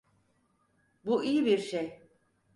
Bu 1.05 1.23
iyi 1.23 1.45
birşey. 1.45 2.07